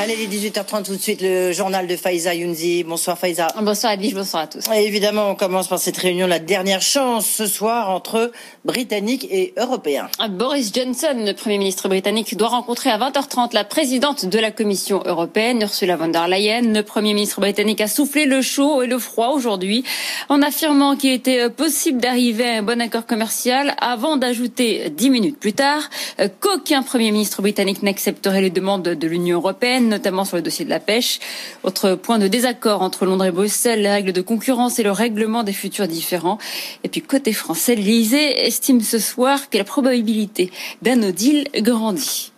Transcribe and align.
Allez, 0.00 0.14
les 0.14 0.28
18h30 0.28 0.84
tout 0.84 0.94
de 0.94 1.00
suite, 1.00 1.20
le 1.22 1.50
journal 1.50 1.88
de 1.88 1.96
Faiza 1.96 2.32
Younzi. 2.32 2.84
Bonsoir 2.84 3.18
Faiza. 3.18 3.48
Bonsoir 3.60 3.94
Edwige, 3.94 4.14
bonsoir 4.14 4.44
à 4.44 4.46
tous. 4.46 4.62
Et 4.72 4.84
évidemment, 4.84 5.28
on 5.28 5.34
commence 5.34 5.66
par 5.66 5.80
cette 5.80 5.96
réunion, 5.96 6.28
la 6.28 6.38
dernière 6.38 6.82
chance 6.82 7.26
ce 7.26 7.48
soir 7.48 7.90
entre 7.90 8.30
Britanniques 8.64 9.26
et 9.28 9.54
Européens. 9.56 10.08
Boris 10.30 10.70
Johnson, 10.72 11.16
le 11.16 11.32
Premier 11.32 11.58
ministre 11.58 11.88
britannique, 11.88 12.36
doit 12.36 12.46
rencontrer 12.46 12.90
à 12.90 12.98
20h30 12.98 13.52
la 13.54 13.64
présidente 13.64 14.24
de 14.24 14.38
la 14.38 14.52
Commission 14.52 15.02
européenne, 15.04 15.62
Ursula 15.62 15.96
von 15.96 16.06
der 16.06 16.28
Leyen. 16.28 16.72
Le 16.72 16.84
Premier 16.84 17.12
ministre 17.12 17.40
britannique 17.40 17.80
a 17.80 17.88
soufflé 17.88 18.24
le 18.24 18.40
chaud 18.40 18.82
et 18.82 18.86
le 18.86 19.00
froid 19.00 19.30
aujourd'hui 19.30 19.82
en 20.28 20.42
affirmant 20.42 20.94
qu'il 20.94 21.10
était 21.10 21.50
possible 21.50 22.00
d'arriver 22.00 22.48
à 22.48 22.58
un 22.58 22.62
bon 22.62 22.80
accord 22.80 23.04
commercial 23.04 23.74
avant 23.80 24.16
d'ajouter 24.16 24.90
dix 24.90 25.10
minutes 25.10 25.40
plus 25.40 25.54
tard 25.54 25.90
qu'aucun 26.38 26.84
Premier 26.84 27.10
ministre 27.10 27.42
britannique 27.42 27.82
n'accepterait 27.82 28.42
les 28.42 28.50
demandes 28.50 28.84
de 28.84 29.06
l'Union 29.08 29.38
européenne 29.38 29.87
notamment 29.88 30.24
sur 30.24 30.36
le 30.36 30.42
dossier 30.42 30.64
de 30.64 30.70
la 30.70 30.80
pêche. 30.80 31.18
Autre 31.62 31.94
point 31.94 32.18
de 32.18 32.28
désaccord 32.28 32.82
entre 32.82 33.06
Londres 33.06 33.24
et 33.24 33.30
Bruxelles, 33.30 33.82
les 33.82 33.88
règles 33.88 34.12
de 34.12 34.20
concurrence 34.20 34.78
et 34.78 34.82
le 34.82 34.92
règlement 34.92 35.42
des 35.42 35.52
futurs 35.52 35.88
différents. 35.88 36.38
Et 36.84 36.88
puis 36.88 37.02
côté 37.02 37.32
français, 37.32 37.74
l'Élysée 37.74 38.46
estime 38.46 38.80
ce 38.80 38.98
soir 38.98 39.50
que 39.50 39.58
la 39.58 39.64
probabilité 39.64 40.50
d'un 40.82 40.96
no 40.96 41.10
deal 41.10 41.48
grandit. 41.56 42.32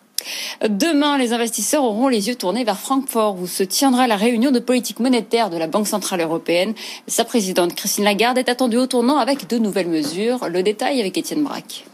Demain, 0.69 1.19
les 1.19 1.33
investisseurs 1.33 1.85
auront 1.85 2.09
les 2.09 2.29
yeux 2.29 2.35
tournés 2.35 2.65
vers 2.65 2.79
Francfort 2.79 3.39
où 3.41 3.47
se 3.47 3.63
tiendra 3.63 4.07
la 4.07 4.17
réunion 4.17 4.51
de 4.51 4.59
politique 4.59 5.01
monétaire 5.01 5.51
de 5.51 5.57
la 5.57 5.67
Banque 5.67 5.87
Centrale 5.87 6.21
Européenne. 6.21 6.75
Sa 7.07 7.25
présidente 7.25 7.75
Christine 7.75 8.05
Lagarde 8.05 8.39
est 8.39 8.49
attendue 8.49 8.77
au 8.77 8.87
tournant 8.87 9.19
avec 9.19 9.49
de 9.49 9.59
nouvelles 9.59 9.89
mesures. 9.89 10.49
Le 10.49 10.63
détail 10.63 11.01
avec 11.01 11.17
Étienne 11.17 11.43
Braque. 11.43 11.85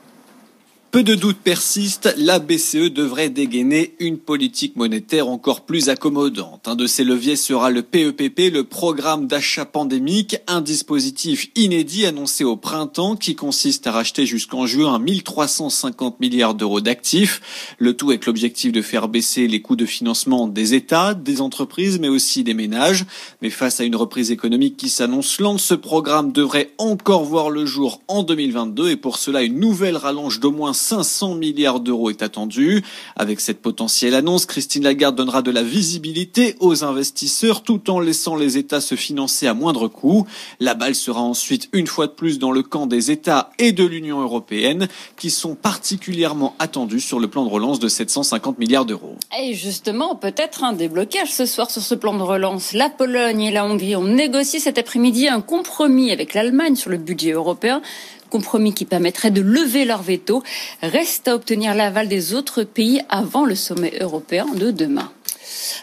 Peu 0.97 1.03
de 1.03 1.15
doutes 1.15 1.37
persistent, 1.37 2.15
la 2.17 2.39
BCE 2.39 2.91
devrait 2.91 3.29
dégainer 3.29 3.95
une 4.01 4.17
politique 4.17 4.77
monétaire 4.77 5.29
encore 5.29 5.61
plus 5.61 5.91
accommodante. 5.91 6.69
Un 6.69 6.75
de 6.75 6.87
ces 6.87 7.05
leviers 7.05 7.37
sera 7.37 7.69
le 7.69 7.83
PEPP, 7.83 8.51
le 8.51 8.65
programme 8.65 9.27
d'achat 9.27 9.67
pandémique, 9.67 10.39
un 10.47 10.63
dispositif 10.63 11.51
inédit 11.55 12.07
annoncé 12.07 12.45
au 12.45 12.57
printemps 12.57 13.15
qui 13.15 13.35
consiste 13.35 13.87
à 13.87 13.93
racheter 13.93 14.25
jusqu'en 14.25 14.65
juin 14.65 14.99
1350 14.99 16.19
milliards 16.19 16.55
d'euros 16.55 16.81
d'actifs. 16.81 17.43
Le 17.77 17.93
tout 17.93 18.09
avec 18.09 18.25
l'objectif 18.25 18.73
de 18.73 18.81
faire 18.81 19.09
baisser 19.09 19.49
les 19.49 19.61
coûts 19.61 19.77
de 19.77 19.85
financement 19.85 20.49
des 20.49 20.73
États, 20.73 21.13
des 21.13 21.43
entreprises, 21.43 21.99
mais 21.99 22.09
aussi 22.09 22.43
des 22.43 22.55
ménages. 22.55 23.05
Mais 23.43 23.51
face 23.51 23.81
à 23.81 23.85
une 23.85 23.97
reprise 23.97 24.31
économique 24.31 24.79
qui 24.79 24.89
s'annonce 24.89 25.41
lente, 25.41 25.61
ce 25.61 25.75
programme 25.75 26.33
devrait 26.33 26.71
encore 26.79 27.25
voir 27.25 27.51
le 27.51 27.67
jour 27.67 28.01
en 28.09 28.23
2022 28.23 28.93
et 28.93 28.97
pour 28.97 29.19
cela 29.19 29.43
une 29.43 29.61
nouvelle 29.61 29.99
rallonge 29.99 30.41
d'au 30.41 30.53
moins 30.53 30.73
500 30.87 31.35
milliards 31.35 31.81
d'euros 31.81 32.11
est 32.11 32.23
attendu. 32.23 32.85
Avec 33.17 33.41
cette 33.41 33.61
potentielle 33.61 34.15
annonce, 34.15 34.47
Christine 34.47 34.85
Lagarde 34.85 35.17
donnera 35.17 35.43
de 35.43 35.51
la 35.51 35.65
visibilité 35.65 36.55
aux 36.61 36.85
investisseurs 36.85 37.63
tout 37.63 37.91
en 37.91 37.99
laissant 37.99 38.37
les 38.37 38.57
États 38.57 38.81
se 38.81 38.95
financer 38.95 39.49
à 39.49 39.55
moindre 39.55 39.89
coût. 39.89 40.27
La 40.61 40.75
balle 40.75 40.95
sera 40.95 41.21
ensuite 41.21 41.69
une 41.73 41.89
fois 41.89 42.07
de 42.07 42.13
plus 42.13 42.39
dans 42.39 42.53
le 42.53 42.63
camp 42.63 42.87
des 42.87 43.11
États 43.11 43.51
et 43.59 43.73
de 43.73 43.85
l'Union 43.85 44.21
européenne 44.21 44.87
qui 45.17 45.31
sont 45.31 45.57
particulièrement 45.57 46.55
attendus 46.61 47.01
sur 47.01 47.19
le 47.19 47.27
plan 47.27 47.45
de 47.45 47.51
relance 47.51 47.81
de 47.81 47.89
750 47.89 48.59
milliards 48.59 48.85
d'euros. 48.85 49.17
Et 49.43 49.55
justement, 49.55 50.15
peut-être 50.15 50.63
un 50.63 50.73
déblocage 50.73 51.33
ce 51.33 51.47
soir 51.47 51.69
sur 51.69 51.83
ce 51.83 51.97
plan 51.97 52.15
de 52.17 52.23
relance. 52.23 52.73
La 52.73 52.91
Pologne 52.91 53.43
et 53.43 53.51
la 53.51 53.65
Hongrie 53.65 53.97
ont 53.97 54.05
négocié 54.05 54.61
cet 54.61 54.79
après-midi 54.79 55.27
un 55.27 55.41
compromis 55.41 56.13
avec 56.13 56.33
l'Allemagne 56.33 56.77
sur 56.77 56.91
le 56.91 56.99
budget 56.99 57.33
européen 57.33 57.83
compromis 58.29 58.75
qui 58.75 58.85
permettrait 58.85 59.31
de 59.31 59.41
lever 59.41 59.85
leur 59.85 60.03
veto. 60.03 60.43
Reste 60.83 61.29
à 61.29 61.35
obtenir 61.35 61.75
l'aval 61.75 62.09
des 62.09 62.35
autres 62.35 62.63
pays 62.63 63.01
avant 63.09 63.45
le 63.45 63.55
sommet 63.55 63.95
européen 64.01 64.47
de 64.55 64.71
demain. 64.71 65.11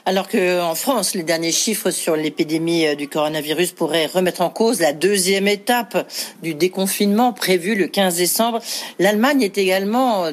Alors 0.06 0.28
qu'en 0.28 0.76
France, 0.76 1.16
les 1.16 1.24
derniers 1.24 1.52
chiffres 1.52 1.92
sur 1.92 2.16
l'épidémie 2.16 2.88
euh, 2.88 2.96
du 2.96 3.08
coronavirus 3.08 3.72
pourraient 3.72 4.06
remettre 4.06 4.42
en 4.42 4.50
cause 4.50 4.80
la 4.80 4.94
deuxième 4.94 5.48
étape 5.48 6.08
du 6.42 6.54
déconfinement 6.54 7.34
prévu 7.34 7.76
le 7.76 7.88
15 7.88 8.18
décembre, 8.18 8.60
l'Allemagne 9.00 9.42
est 9.42 9.58
également 9.58 10.26
euh, 10.26 10.32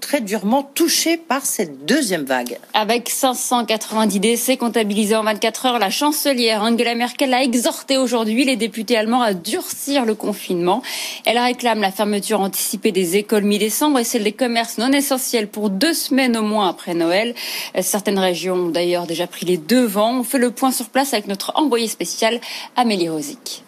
très 0.00 0.20
durement 0.20 0.62
touchée 0.62 1.16
par 1.16 1.44
cette 1.44 1.84
deuxième 1.84 2.24
vague. 2.24 2.58
Avec 2.74 3.08
590 3.08 4.20
décès 4.20 4.56
comptabilisés 4.56 5.16
en 5.16 5.24
24 5.24 5.66
heures, 5.66 5.78
la 5.78 5.90
chancelière 5.90 6.62
Angela 6.62 6.94
Merkel 6.94 7.34
a 7.34 7.42
exhorté 7.42 7.96
aujourd'hui 7.96 8.44
les 8.44 8.56
députés 8.56 8.96
allemands 8.96 9.22
à 9.22 9.34
durcir 9.34 10.04
le 10.04 10.14
confinement. 10.14 10.82
Elle 11.24 11.38
réclame 11.38 11.80
la 11.80 11.90
fermeture 11.90 12.40
anticipée 12.40 12.92
des 12.92 13.16
écoles 13.16 13.44
mi-décembre 13.44 13.98
et 13.98 14.04
celle 14.04 14.24
des 14.24 14.32
commerces 14.32 14.78
non 14.78 14.92
essentiels 14.92 15.48
pour 15.48 15.70
deux 15.70 15.94
semaines 15.94 16.36
au 16.36 16.42
moins 16.42 16.68
après 16.68 16.94
Noël. 16.94 17.34
Certaines 17.80 18.18
régions 18.18 18.67
ont 18.68 18.70
d'ailleurs 18.70 19.06
déjà 19.06 19.26
pris 19.26 19.46
les 19.46 19.56
devants. 19.56 20.20
On 20.20 20.24
fait 20.24 20.38
le 20.38 20.50
point 20.50 20.70
sur 20.70 20.88
place 20.88 21.12
avec 21.12 21.26
notre 21.26 21.52
envoyé 21.56 21.88
spécial 21.88 22.40
Amélie 22.76 23.08
Rosic 23.08 23.64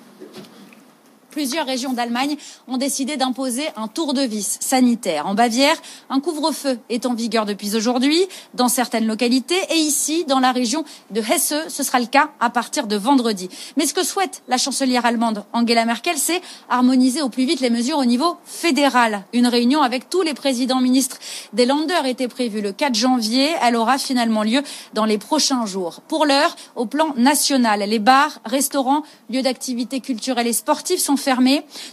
plusieurs 1.31 1.67
régions 1.67 1.93
d'Allemagne 1.93 2.37
ont 2.69 2.77
décidé 2.77 3.17
d'imposer 3.17 3.69
un 3.77 3.89
tour 3.89 4.15
de 4.15 4.23
vis 4.23 4.59
sanitaire. 4.61 5.27
En 5.27 5.35
Bavière, 5.35 5.77
un 6.09 6.21
couvre-feu 6.21 6.79
est 6.89 7.07
en 7.07 7.15
vigueur 7.15 7.47
depuis 7.47 7.77
aujourd'hui 7.77 8.27
dans 8.55 8.69
certaines 8.69 9.07
localités 9.07 9.59
et 9.71 9.77
ici, 9.77 10.25
dans 10.25 10.41
la 10.41 10.53
région 10.53 10.85
de 11.11 11.21
Hesse, 11.21 11.55
ce 11.69 11.83
sera 11.83 12.01
le 12.01 12.07
cas 12.07 12.31
à 12.41 12.51
partir 12.51 12.87
de 12.87 12.97
vendredi. 12.97 13.49
Mais 13.77 13.87
ce 13.87 13.95
que 13.95 14.05
souhaite 14.05 14.43
la 14.49 14.59
chancelière 14.59 15.07
allemande 15.07 15.45
Angela 15.53 15.85
Merkel, 15.85 16.17
c'est 16.19 16.41
harmoniser 16.69 17.23
au 17.23 17.29
plus 17.29 17.45
vite 17.45 17.61
les 17.61 17.71
mesures 17.71 17.99
au 17.99 18.05
niveau 18.05 18.37
fédéral. 18.45 19.25
Une 19.33 19.47
réunion 19.47 19.83
avec 19.83 20.11
tous 20.11 20.23
les 20.23 20.35
présidents 20.35 20.81
ministres 20.81 21.19
des 21.53 21.67
Länder 21.67 22.01
était 22.07 22.29
prévue 22.29 22.61
le 22.61 22.73
4 22.73 22.95
janvier. 22.95 23.51
Elle 23.63 23.77
aura 23.77 23.99
finalement 23.99 24.43
lieu 24.43 24.63
dans 24.95 25.05
les 25.05 25.19
prochains 25.19 25.67
jours. 25.67 26.01
Pour 26.09 26.27
l'heure, 26.27 26.57
au 26.77 26.87
plan 26.87 27.15
national, 27.17 27.81
les 27.81 27.99
bars, 27.99 28.41
restaurants, 28.45 29.03
lieux 29.29 29.43
d'activité 29.43 30.01
culturelle 30.01 30.47
et 30.47 30.53
sportive 30.53 30.99
sont 30.99 31.17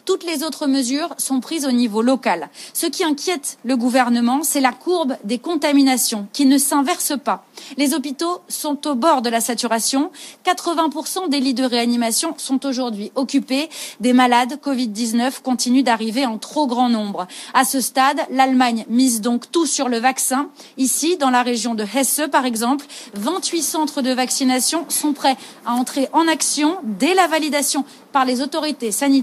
Toutes 0.06 0.24
les 0.24 0.44
autres 0.44 0.68
mesures 0.68 1.14
sont 1.18 1.40
prises 1.40 1.66
au 1.66 1.72
niveau 1.72 2.02
local. 2.02 2.50
Ce 2.74 2.86
qui 2.86 3.04
inquiète 3.04 3.58
le 3.66 3.76
gouvernement, 3.76 4.42
c'est 4.44 4.62
la 4.62 4.72
courbe 4.72 5.18
des 5.24 5.38
contaminations 5.38 6.28
qui 6.34 6.46
ne 6.46 6.58
s'inverse 6.58 7.14
pas. 7.24 7.46
Les 7.78 7.94
hôpitaux 7.94 8.42
sont 8.48 8.88
au 8.88 8.96
bord 8.96 9.22
de 9.22 9.30
la 9.30 9.42
saturation. 9.42 10.12
80% 10.46 11.30
des 11.30 11.40
lits 11.40 11.54
de 11.54 11.64
réanimation 11.64 12.36
sont 12.38 12.66
aujourd'hui 12.66 13.12
occupés. 13.16 13.70
Des 14.00 14.14
malades 14.14 14.60
Covid-19 14.64 15.42
continuent 15.42 15.84
d'arriver 15.84 16.26
en 16.26 16.38
trop 16.38 16.68
grand 16.68 16.90
nombre. 16.90 17.28
À 17.54 17.66
ce 17.66 17.82
stade, 17.82 18.20
l'Allemagne 18.32 18.86
mise 18.90 19.22
donc 19.22 19.52
tout 19.52 19.66
sur 19.66 19.90
le 19.90 19.98
vaccin. 19.98 20.50
Ici, 20.78 21.18
dans 21.18 21.32
la 21.32 21.44
région 21.44 21.76
de 21.76 21.84
Hesse, 21.84 22.22
par 22.32 22.46
exemple, 22.46 22.86
28 23.16 23.62
centres 23.62 24.02
de 24.02 24.12
vaccination 24.12 24.86
sont 24.90 25.14
prêts 25.14 25.36
à 25.66 25.74
entrer 25.74 26.08
en 26.14 26.28
action 26.28 26.78
dès 26.84 27.14
la 27.14 27.28
validation 27.28 27.84
par 28.12 28.26
les 28.26 28.42
autorités 28.42 28.92
sanitaires 28.92 29.17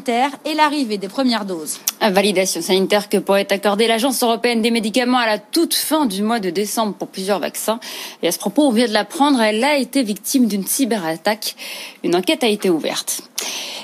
et 0.44 0.54
l'arrivée 0.54 0.98
des 0.98 1.08
premières 1.08 1.44
doses. 1.44 1.78
Validation 2.00 2.60
sanitaire 2.60 3.08
que 3.08 3.18
pourrait 3.18 3.52
accorder 3.52 3.86
l'Agence 3.86 4.22
européenne 4.22 4.62
des 4.62 4.70
médicaments 4.70 5.18
à 5.18 5.26
la 5.26 5.38
toute 5.38 5.74
fin 5.74 6.06
du 6.06 6.22
mois 6.22 6.40
de 6.40 6.50
décembre 6.50 6.94
pour 6.94 7.08
plusieurs 7.08 7.38
vaccins. 7.38 7.78
Et 8.22 8.28
à 8.28 8.32
ce 8.32 8.38
propos, 8.38 8.66
on 8.66 8.72
vient 8.72 8.88
de 8.88 8.92
l'apprendre, 8.92 9.40
elle 9.40 9.62
a 9.62 9.76
été 9.76 10.02
victime 10.02 10.46
d'une 10.46 10.66
cyberattaque. 10.66 11.54
Une 12.02 12.16
enquête 12.16 12.42
a 12.42 12.48
été 12.48 12.70
ouverte. 12.70 13.22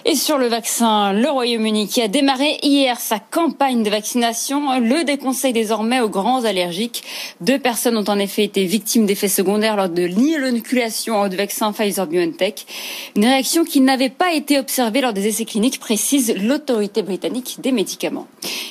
Et 0.07 0.15
sur 0.15 0.39
le 0.39 0.47
vaccin, 0.47 1.13
le 1.13 1.29
Royaume-Uni 1.29 1.87
qui 1.87 2.01
a 2.01 2.09
démarré 2.09 2.59
hier 2.63 2.99
sa 2.99 3.19
campagne 3.19 3.83
de 3.83 3.91
vaccination 3.91 4.81
le 4.81 5.05
déconseille 5.05 5.53
désormais 5.53 6.01
aux 6.01 6.09
grands 6.09 6.45
allergiques. 6.45 7.03
Deux 7.43 7.59
personnes 7.59 7.99
ont 7.99 8.09
en 8.09 8.19
effet 8.19 8.45
été 8.45 8.65
victimes 8.65 9.05
d'effets 9.05 9.29
secondaires 9.29 9.77
lors 9.77 9.91
de 9.91 10.03
l'inoculation 10.03 11.29
du 11.29 11.37
vaccin 11.37 11.73
Pfizer-BioNTech. 11.73 12.67
Une 13.15 13.27
réaction 13.27 13.65
qui 13.65 13.83
n'avait 13.83 14.09
pas 14.09 14.33
été 14.33 14.59
observée 14.59 15.03
lors 15.03 15.13
des 15.13 15.27
essais 15.27 15.45
cliniques, 15.45 15.79
précise 15.79 16.35
l'autorité 16.35 17.03
britannique 17.03 17.59
des 17.61 17.73
médicaments. 17.73 18.27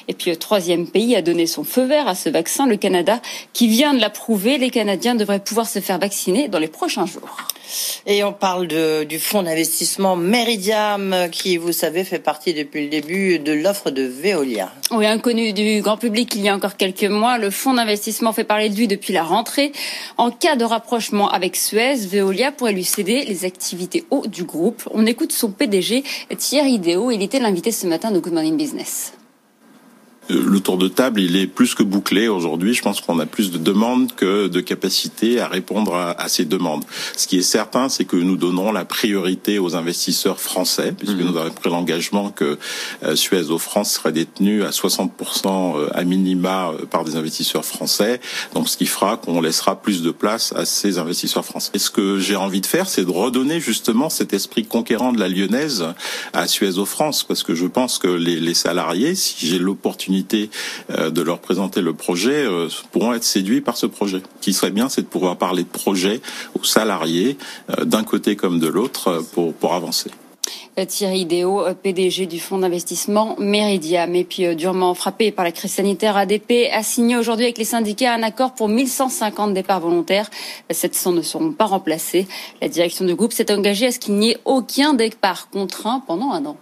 Et 0.08 0.14
puis 0.14 0.32
le 0.32 0.38
troisième 0.38 0.88
pays 0.88 1.16
a 1.16 1.22
donné 1.22 1.46
son 1.46 1.64
feu 1.64 1.84
vert 1.84 2.08
à 2.08 2.16
ce 2.16 2.30
vaccin, 2.30 2.66
le 2.66 2.78
Canada, 2.78 3.22
qui 3.54 3.68
vient 3.68 3.94
de 3.94 4.00
l'approuver. 4.00 4.58
Les 4.58 4.72
Canadiens 4.72 5.14
devraient 5.14 5.44
pouvoir 5.44 5.68
se 5.68 5.80
faire 5.80 6.00
vacciner 6.00 6.48
dans 6.48 6.60
les 6.60 6.68
prochains 6.68 7.06
jours. 7.06 7.38
Et 8.06 8.24
on 8.24 8.34
parle 8.34 8.68
de, 8.68 9.04
du 9.04 9.20
fonds 9.20 9.44
d'investissement 9.44 10.16
Meridiam, 10.16 11.30
qui, 11.32 11.58
vous 11.58 11.72
savez, 11.72 12.04
fait 12.04 12.20
partie 12.20 12.54
depuis 12.54 12.84
le 12.84 12.90
début 12.90 13.40
de 13.40 13.54
l'offre 13.54 13.92
de 13.92 14.04
Veolia. 14.04 14.72
Oui, 14.92 15.06
inconnu 15.06 15.54
du 15.54 15.82
grand 15.82 15.98
public 15.98 16.34
il 16.36 16.42
y 16.42 16.50
a 16.50 16.56
encore 16.56 16.78
quelques 16.78 17.04
mois, 17.04 17.38
le 17.38 17.50
fonds 17.50 17.74
d'investissement 17.74 18.34
fait 18.34 18.44
parler 18.44 18.70
de 18.70 18.76
lui 18.76 18.88
depuis 18.88 19.14
la 19.14 19.24
rentrée. 19.24 19.72
En 20.18 20.32
cas 20.32 20.56
de 20.56 20.66
rapprochement 20.66 21.30
avec 21.30 21.56
Suez, 21.56 21.96
Veolia 21.96 22.52
pourrait 22.52 22.74
lui 22.74 22.84
céder 22.84 23.24
les 23.26 23.46
activités 23.46 24.06
haut 24.10 24.26
du 24.28 24.44
groupe. 24.44 24.88
On 24.92 25.06
écoute 25.06 25.32
son 25.32 25.52
PDG, 25.52 26.04
Thierry 26.38 26.80
Deo. 26.80 27.12
Il 27.12 27.22
était 27.22 27.40
l'invité 27.40 27.72
ce 27.72 27.88
matin 27.88 28.12
de 28.12 28.20
Good 28.20 28.34
Morning 28.34 28.58
Business. 28.58 29.14
Le 30.30 30.60
tour 30.60 30.78
de 30.78 30.88
table, 30.88 31.22
il 31.22 31.36
est 31.36 31.48
plus 31.48 31.74
que 31.74 31.84
bouclé 31.84 32.28
aujourd'hui. 32.28 32.74
Je 32.74 32.82
pense 32.82 33.02
qu'on 33.02 33.20
a 33.20 33.26
plus 33.26 33.52
de 33.52 33.58
demandes 33.58 34.14
que 34.16 34.48
de 34.48 34.62
capacité 34.62 35.40
à 35.40 35.48
répondre 35.48 35.96
à, 35.96 36.30
ces 36.30 36.46
demandes. 36.46 36.84
Ce 37.16 37.28
qui 37.28 37.40
est 37.40 37.44
certain, 37.44 37.90
c'est 37.90 38.06
que 38.06 38.16
nous 38.16 38.38
donnons 38.38 38.72
la 38.72 38.86
priorité 38.86 39.58
aux 39.58 39.76
investisseurs 39.76 40.40
français, 40.40 40.94
puisque 40.98 41.16
mmh. 41.16 41.32
nous 41.32 41.38
avons 41.38 41.50
pris 41.52 41.70
l'engagement 41.70 42.30
que 42.30 42.58
euh, 43.04 43.16
Suez 43.16 43.44
France 43.58 43.94
serait 43.94 44.12
détenu 44.12 44.64
à 44.64 44.70
60% 44.70 45.10
euh, 45.46 45.90
à 45.94 46.04
minima 46.04 46.70
euh, 46.70 46.86
par 46.86 47.04
des 47.04 47.16
investisseurs 47.16 47.66
français. 47.66 48.22
Donc, 48.54 48.70
ce 48.70 48.78
qui 48.78 48.86
fera 48.86 49.18
qu'on 49.18 49.42
laissera 49.42 49.82
plus 49.82 50.04
de 50.04 50.12
place 50.12 50.54
à 50.56 50.66
ces 50.66 51.00
investisseurs 51.00 51.46
français. 51.46 51.72
Et 51.74 51.80
ce 51.80 51.90
que 51.90 52.20
j'ai 52.20 52.36
envie 52.36 52.62
de 52.62 52.68
faire, 52.68 52.88
c'est 52.88 53.06
de 53.06 53.12
redonner 53.12 53.60
justement 53.60 54.10
cet 54.10 54.34
esprit 54.34 54.66
conquérant 54.66 55.12
de 55.12 55.20
la 55.20 55.28
lyonnaise 55.28 55.86
à 56.34 56.48
Suez 56.48 56.74
France, 56.86 57.24
parce 57.24 57.44
que 57.44 57.56
je 57.56 57.66
pense 57.66 57.98
que 57.98 58.08
les, 58.08 58.40
les 58.40 58.54
salariés, 58.54 59.16
si 59.16 59.48
j'ai 59.48 59.58
l'opportunité 59.58 60.19
euh, 60.92 61.10
de 61.10 61.22
leur 61.22 61.40
présenter 61.40 61.82
le 61.82 61.94
projet, 61.94 62.46
pourront 62.92 63.14
être 63.14 63.24
séduits 63.24 63.62
par 63.62 63.78
ce 63.78 63.86
projet. 63.86 64.22
Ce 64.40 64.46
qui 64.46 64.54
serait 64.54 64.72
bien, 64.72 64.90
c'est 64.90 65.02
de 65.02 65.08
pouvoir 65.08 65.38
parler 65.38 65.64
de 65.64 65.70
projet 65.70 66.22
aux 66.60 66.64
salariés, 66.64 67.38
d'un 67.84 68.04
côté 68.04 68.36
comme 68.36 68.60
de 68.60 68.68
l'autre, 68.68 69.24
pour, 69.34 69.74
avancer. 69.74 70.10
Thierry 70.86 71.26
Déo, 71.26 71.64
PDG 71.84 72.26
du 72.26 72.40
fonds 72.40 72.60
d'investissement 72.60 73.36
Meridiam. 73.40 74.14
Et 74.16 74.24
puis, 74.24 74.46
euh, 74.46 74.56
durement 74.56 74.94
frappé 74.94 75.32
par 75.32 75.46
la 75.46 75.52
crise 75.52 75.74
sanitaire, 75.74 76.18
ADP 76.18 76.70
a 76.72 76.84
signé 76.84 77.18
aujourd'hui 77.18 77.46
avec 77.46 77.58
les 77.58 77.66
syndicats 77.66 78.14
un 78.14 78.24
accord 78.24 78.54
pour 78.54 78.70
1150 78.70 79.54
départs 79.54 79.82
volontaires. 79.82 80.30
700 80.70 81.14
ne 81.14 81.22
seront 81.22 81.52
pas 81.52 81.66
remplacés. 81.66 82.28
La 82.62 82.70
direction 82.70 83.06
du 83.06 83.16
groupe 83.16 83.34
s'est 83.34 83.52
engagée 83.52 83.88
à 83.88 83.92
ce 83.92 84.00
qu'il 84.00 84.16
n'y 84.16 84.32
ait 84.32 84.38
aucun 84.46 84.94
départ 84.94 85.50
contraint 85.50 86.04
pendant 86.06 86.32
un 86.32 86.46
an. 86.46 86.58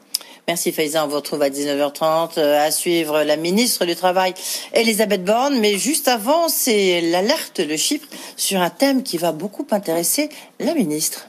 Merci 0.49 0.71
Faiza, 0.71 1.03
on 1.03 1.09
vous 1.09 1.17
retrouve 1.17 1.41
à 1.41 1.49
19h30 1.49 2.37
euh, 2.37 2.65
à 2.65 2.71
suivre 2.71 3.21
la 3.23 3.35
ministre 3.35 3.83
du 3.83 3.97
Travail 3.97 4.33
Elisabeth 4.71 5.25
Borne. 5.25 5.59
Mais 5.59 5.77
juste 5.77 6.07
avant, 6.07 6.47
c'est 6.47 7.01
l'alerte, 7.01 7.59
le 7.59 7.75
chiffre 7.75 8.07
sur 8.37 8.61
un 8.61 8.69
thème 8.69 9.03
qui 9.03 9.17
va 9.17 9.33
beaucoup 9.33 9.67
intéresser 9.71 10.29
la 10.61 10.73
ministre. 10.73 11.27